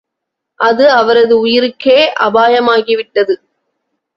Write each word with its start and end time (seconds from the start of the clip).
அது 0.59 0.85
அவரது 0.91 1.35
உயிருக்கே 1.45 1.97
அபாயமாகி 2.21 2.95
விட்டது. 2.95 3.35